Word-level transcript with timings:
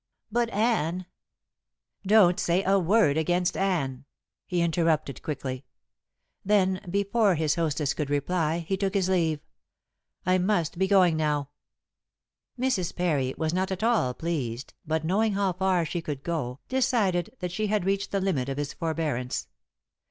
But 0.31 0.49
Anne" 0.49 1.05
"Don't 2.07 2.39
say 2.39 2.63
a 2.63 2.79
word 2.79 3.17
against 3.17 3.55
Anne," 3.55 4.05
he 4.47 4.63
interrupted 4.63 5.21
quickly. 5.21 5.63
Then, 6.43 6.81
before 6.89 7.35
his 7.35 7.53
hostess 7.53 7.93
could 7.93 8.09
reply, 8.09 8.65
he 8.67 8.77
took 8.77 8.95
his 8.95 9.09
leave. 9.09 9.41
"I 10.25 10.39
must 10.39 10.79
be 10.79 10.87
going 10.87 11.17
now." 11.17 11.51
Mrs. 12.59 12.95
Parry 12.95 13.35
was 13.37 13.53
not 13.53 13.71
at 13.71 13.83
all 13.83 14.15
pleased, 14.15 14.73
but 14.87 15.05
knowing 15.05 15.33
how 15.33 15.53
far 15.53 15.85
she 15.85 16.01
could 16.01 16.23
go, 16.23 16.57
decided 16.67 17.35
that 17.37 17.51
she 17.51 17.67
had 17.67 17.85
reached 17.85 18.09
the 18.09 18.19
limit 18.19 18.49
of 18.49 18.57
his 18.57 18.73
forbearance. 18.73 19.49